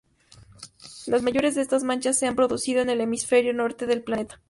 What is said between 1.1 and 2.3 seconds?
mayores de estas manchas se